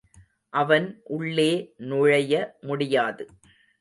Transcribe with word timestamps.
அவன் 0.53 1.01
உள்ளே 1.03 1.73
நுழைய 1.77 2.33
முடியாது. 2.61 3.25